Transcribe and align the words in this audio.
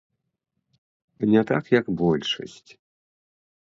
Не 1.33 1.41
так, 1.53 1.63
як 1.79 1.85
большасць. 2.03 2.69